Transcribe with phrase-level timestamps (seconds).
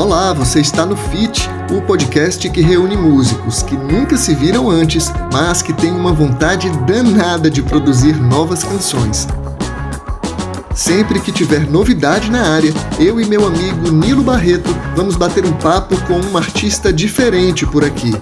[0.00, 5.12] Olá, você está no FIT, o podcast que reúne músicos que nunca se viram antes,
[5.30, 9.28] mas que têm uma vontade danada de produzir novas canções.
[10.74, 15.52] Sempre que tiver novidade na área, eu e meu amigo Nilo Barreto vamos bater um
[15.52, 18.14] papo com um artista diferente por aqui.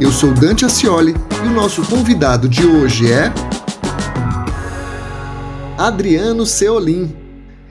[0.00, 1.14] Eu sou Dante Ascioli
[1.44, 3.32] e o nosso convidado de hoje é.
[5.78, 7.23] Adriano Seolim.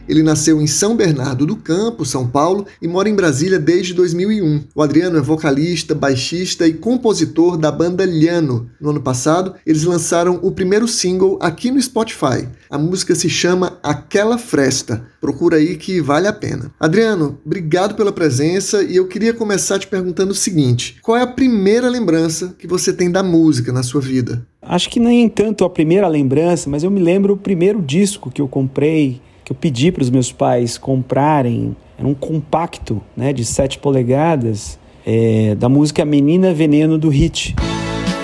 [0.08, 4.66] Ele nasceu em São Bernardo do Campo, São Paulo, e mora em Brasília desde 2001.
[4.76, 8.70] O Adriano é vocalista, baixista e compositor da banda Liano.
[8.82, 12.48] No ano passado, eles lançaram o primeiro single aqui no Spotify.
[12.70, 15.06] A música se chama Aquela Fresta.
[15.22, 16.74] Procura aí que vale a pena.
[16.78, 21.28] Adriano, obrigado pela presença e eu queria começar te perguntando o seguinte: qual é a
[21.28, 24.46] primeira lembrança que você tem da música na sua vida?
[24.62, 28.42] Acho que nem tanto a primeira lembrança, mas eu me lembro o primeiro disco que
[28.42, 33.44] eu comprei que eu pedi para os meus pais comprarem, era um compacto né, de
[33.44, 37.56] 7 polegadas é, da música Menina Veneno do Hit.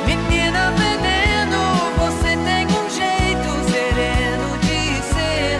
[0.05, 1.57] Menina veneno,
[1.97, 5.59] você tem um jeito sereno de ser.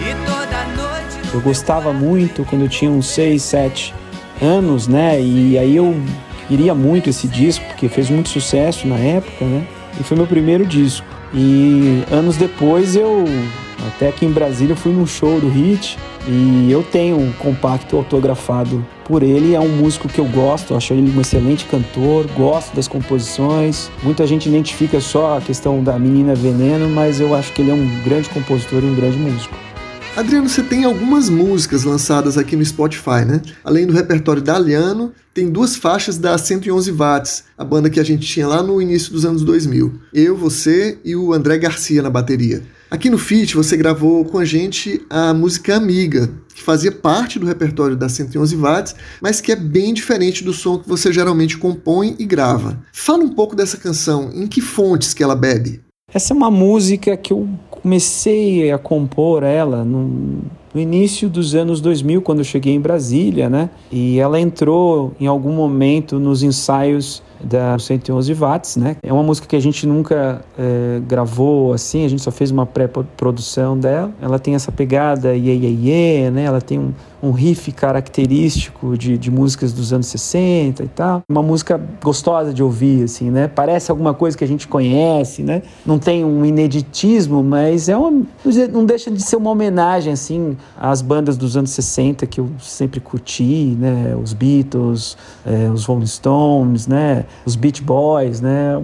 [0.00, 1.34] E toda noite.
[1.34, 3.94] Eu gostava muito quando eu tinha uns 6, 7
[4.42, 5.20] anos, né?
[5.20, 5.94] E aí eu
[6.48, 9.66] queria muito esse disco, porque fez muito sucesso na época, né?
[9.98, 11.06] E foi meu primeiro disco.
[11.34, 13.24] E anos depois eu
[13.88, 17.96] até aqui em Brasília eu fui num show do Hit e eu tenho um compacto
[17.96, 19.54] autografado por ele.
[19.54, 23.90] É um músico que eu gosto, acho ele um excelente cantor, gosto das composições.
[24.02, 27.74] Muita gente identifica só a questão da menina veneno, mas eu acho que ele é
[27.74, 29.56] um grande compositor e um grande músico.
[30.16, 33.42] Adriano, você tem algumas músicas lançadas aqui no Spotify, né?
[33.64, 38.04] Além do repertório da Aliano, tem duas faixas da 111 Watts, a banda que a
[38.04, 39.92] gente tinha lá no início dos anos 2000.
[40.12, 42.62] Eu, você e o André Garcia na bateria.
[42.88, 47.46] Aqui no Fit você gravou com a gente a música Amiga, que fazia parte do
[47.46, 52.14] repertório da 111 Watts, mas que é bem diferente do som que você geralmente compõe
[52.20, 52.80] e grava.
[52.92, 55.80] Fala um pouco dessa canção, em que fontes que ela bebe?
[56.12, 57.48] Essa é uma música que eu
[57.84, 60.38] comecei a compor ela no,
[60.72, 63.68] no início dos anos 2000, quando eu cheguei em Brasília, né?
[63.92, 68.96] E ela entrou em algum momento nos ensaios da 111 watts, né?
[69.02, 72.64] É uma música que a gente nunca é, gravou assim, a gente só fez uma
[72.64, 74.10] pré-produção dela.
[74.18, 76.44] Ela tem essa pegada iê, iê, iê, né?
[76.44, 81.22] Ela tem um, um riff característico de, de músicas dos anos 60 e tal.
[81.28, 83.48] Uma música gostosa de ouvir, assim, né?
[83.48, 85.62] Parece alguma coisa que a gente conhece, né?
[85.86, 88.22] Não tem um ineditismo, mas é uma,
[88.72, 93.00] não deixa de ser uma homenagem, assim, às bandas dos anos 60 que eu sempre
[93.00, 94.14] curti, né?
[94.22, 97.24] Os Beatles, é, os Rolling Stones, né?
[97.46, 98.82] Os Beach Boys, né?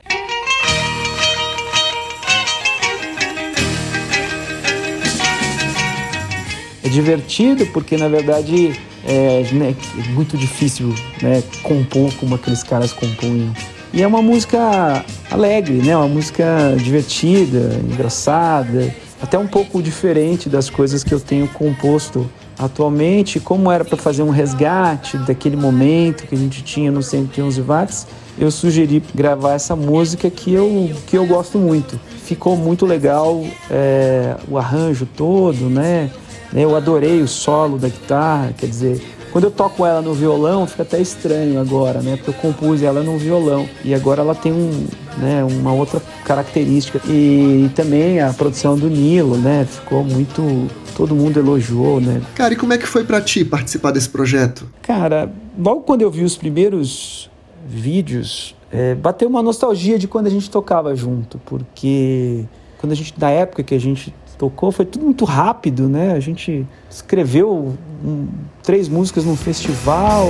[6.82, 8.72] É divertido porque, na verdade,
[9.04, 13.52] é, né, é muito difícil né, compor como aqueles caras compunham.
[13.92, 15.96] E é uma música alegre, né?
[15.96, 23.40] Uma música divertida, engraçada, até um pouco diferente das coisas que eu tenho composto atualmente.
[23.40, 28.06] Como era para fazer um resgate daquele momento que a gente tinha no 111 watts,
[28.38, 31.98] eu sugeri gravar essa música que eu, que eu gosto muito.
[32.24, 36.10] Ficou muito legal é, o arranjo todo, né?
[36.54, 39.00] Eu adorei o solo da guitarra, quer dizer,
[39.32, 42.16] quando eu toco ela no violão, fica até estranho agora, né?
[42.16, 44.86] Porque eu compus ela no violão e agora ela tem um,
[45.18, 47.00] né, uma outra característica.
[47.06, 49.64] E, e também a produção do Nilo, né?
[49.64, 52.20] Ficou muito todo mundo elogiou, né?
[52.34, 54.68] Cara, e como é que foi para ti participar desse projeto?
[54.82, 57.30] Cara, logo quando eu vi os primeiros
[57.66, 62.44] vídeos, é, bateu uma nostalgia de quando a gente tocava junto, porque
[62.78, 66.14] quando a gente, na época que a gente tocou, foi tudo muito rápido, né?
[66.14, 68.26] A gente escreveu um,
[68.62, 70.28] três músicas num festival.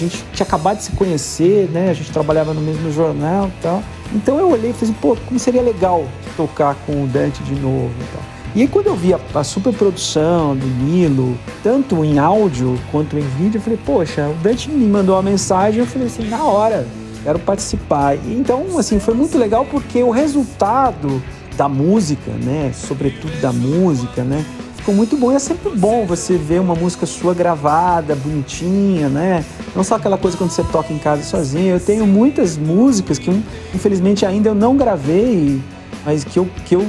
[0.00, 1.90] Gente tinha acabado de se conhecer, né?
[1.90, 3.82] A gente trabalhava no mesmo jornal e tal.
[4.14, 6.04] Então eu olhei e falei, pô, como seria legal
[6.36, 8.22] tocar com o Dante de novo e tal.
[8.54, 13.20] E aí quando eu vi a, a superprodução do Nilo, tanto em áudio quanto em
[13.20, 16.86] vídeo, eu falei, poxa, o Dante me mandou uma mensagem, eu falei assim, na hora,
[17.22, 18.16] quero participar.
[18.16, 21.22] E, então, assim, foi muito legal porque o resultado
[21.56, 24.44] da música, né, sobretudo da música, né,
[24.80, 25.30] ficou muito bom.
[25.32, 29.44] E é sempre bom você ver uma música sua gravada, bonitinha, né?
[29.74, 31.74] Não só aquela coisa quando você toca em casa sozinho.
[31.74, 33.30] Eu tenho muitas músicas que,
[33.74, 35.60] infelizmente, ainda eu não gravei,
[36.04, 36.86] mas que eu, que eu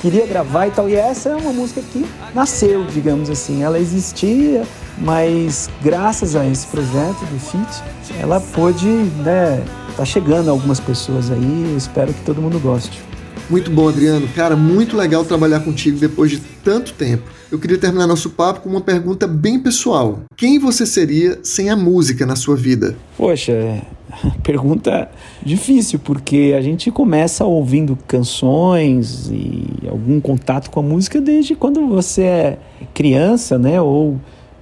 [0.00, 0.88] queria gravar e tal.
[0.88, 3.62] E essa é uma música que nasceu, digamos assim.
[3.62, 4.64] Ela existia,
[4.98, 7.82] mas graças a esse projeto do Fit,
[8.20, 9.62] ela pôde, né,
[9.96, 11.66] tá chegando a algumas pessoas aí.
[11.70, 13.11] Eu espero que todo mundo goste.
[13.50, 14.28] Muito bom, Adriano.
[14.28, 17.24] Cara, muito legal trabalhar contigo depois de tanto tempo.
[17.50, 20.20] Eu queria terminar nosso papo com uma pergunta bem pessoal.
[20.36, 22.96] Quem você seria sem a música na sua vida?
[23.16, 23.82] Poxa,
[24.42, 25.10] pergunta
[25.44, 31.86] difícil, porque a gente começa ouvindo canções e algum contato com a música desde quando
[31.86, 32.58] você é
[32.94, 33.80] criança, né?
[33.80, 34.18] Ou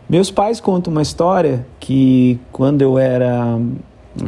[0.09, 3.57] meus pais contam uma história que quando eu era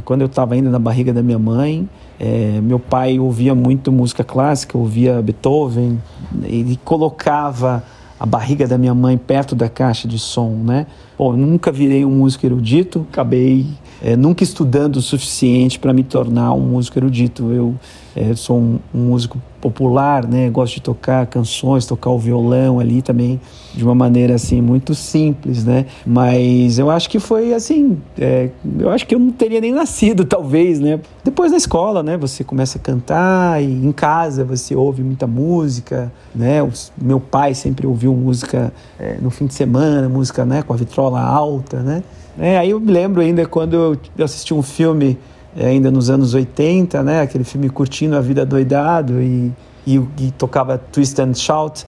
[0.05, 1.88] quando eu estava ainda na barriga da minha mãe,
[2.24, 6.00] é, meu pai ouvia muito música clássica, ouvia Beethoven,
[6.44, 7.82] ele colocava
[8.19, 10.86] a barriga da minha mãe perto da caixa de som, né?
[11.16, 13.66] Pô, nunca virei um músico erudito, acabei
[14.00, 17.50] é, nunca estudando o suficiente para me tornar um músico erudito.
[17.50, 17.74] Eu
[18.14, 20.50] é, sou um, um, músico popular, né?
[20.50, 23.41] Gosto de tocar canções, tocar o violão ali também
[23.75, 25.87] de uma maneira assim muito simples, né?
[26.05, 30.25] Mas eu acho que foi assim, é, eu acho que eu não teria nem nascido
[30.26, 31.00] talvez, né?
[31.25, 32.17] Depois na escola, né?
[32.17, 36.62] Você começa a cantar e em casa você ouve muita música, né?
[36.62, 36.70] O
[37.00, 40.62] meu pai sempre ouviu música é, no fim de semana, música, né?
[40.62, 42.03] Com a vitrola alta, né?
[42.38, 43.75] É, aí eu me lembro ainda quando
[44.17, 45.19] eu assisti um filme
[45.56, 47.20] ainda nos anos 80, né?
[47.22, 49.52] Aquele filme Curtindo a Vida Doidado e,
[49.87, 51.84] e, e tocava Twist and Shout.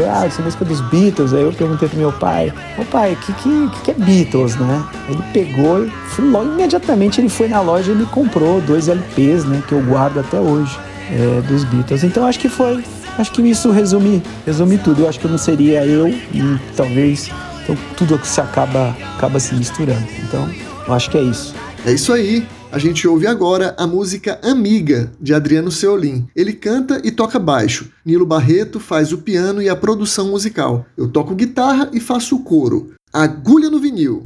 [0.00, 1.32] Eu, ah, essa música dos Beatles.
[1.32, 4.84] Aí eu perguntei pro meu pai, ô pai, o que, que, que é Beatles, né?
[5.08, 9.62] Ele pegou e logo imediatamente ele foi na loja e me comprou dois LPs, né?
[9.66, 10.78] Que eu guardo até hoje,
[11.10, 12.04] é, dos Beatles.
[12.04, 12.82] Então acho que foi,
[13.18, 15.02] acho que isso resume, resume tudo.
[15.02, 17.30] Eu acho que eu não seria eu e talvez
[17.62, 20.06] então, tudo que se acaba, acaba se misturando.
[20.24, 20.48] Então,
[20.86, 21.54] eu acho que é isso.
[21.86, 22.46] É isso aí.
[22.72, 26.28] A gente ouve agora a música Amiga, de Adriano Seolim.
[26.36, 27.90] Ele canta e toca baixo.
[28.06, 30.86] Nilo Barreto faz o piano e a produção musical.
[30.96, 32.92] Eu toco guitarra e faço o coro.
[33.12, 34.24] Agulha no vinil.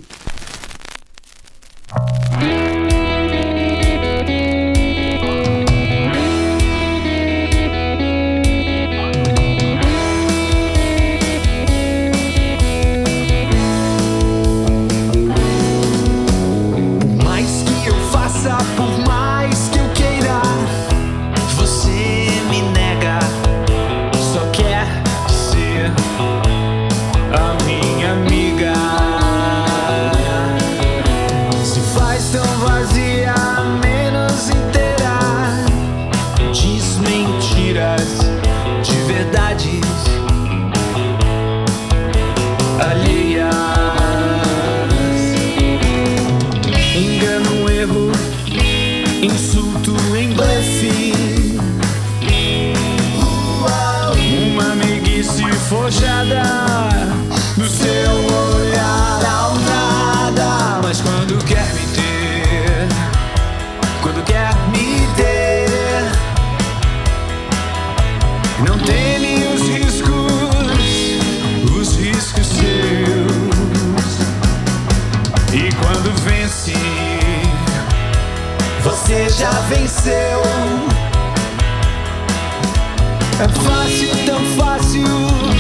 [37.75, 38.24] Guys.
[79.29, 80.43] já venceu.
[83.41, 85.54] É fácil, tão fácil.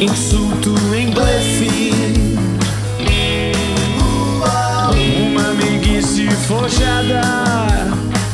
[0.00, 1.92] insulto em blefe.
[5.20, 7.20] Uma meiguice forjada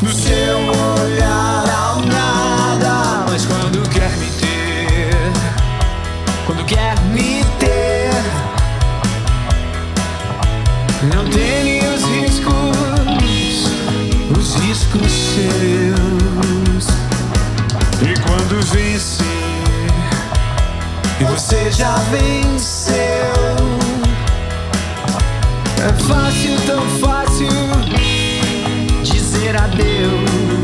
[0.02, 0.59] no seu
[1.02, 3.25] olhar ao nada.
[3.30, 5.33] Mas quando quer me ter,
[6.47, 8.12] quando quer me ter,
[11.14, 13.71] não teme os riscos,
[14.38, 16.87] os riscos seus.
[18.02, 19.34] E quando vence
[21.21, 22.94] e você já venceu.
[25.83, 27.49] É fácil, tão fácil
[29.02, 30.63] dizer adeus.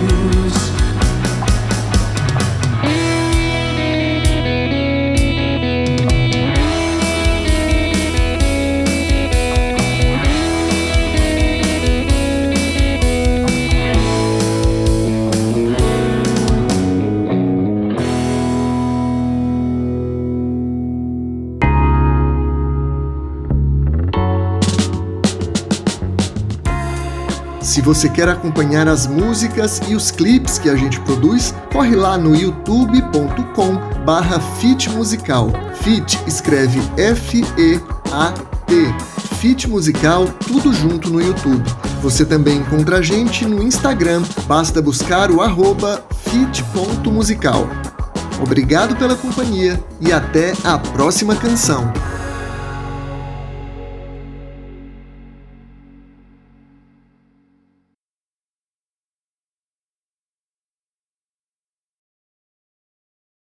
[27.61, 32.17] Se você quer acompanhar as músicas e os clipes que a gente produz, corre lá
[32.17, 34.41] no youtube.com barra
[34.95, 35.51] Musical.
[35.83, 38.75] Fit escreve F-E-A-T.
[39.41, 41.65] Fit Musical, tudo junto no YouTube.
[42.03, 47.69] Você também encontra a gente no Instagram, basta buscar o arroba fit.musical.
[48.43, 51.93] Obrigado pela companhia e até a próxima canção.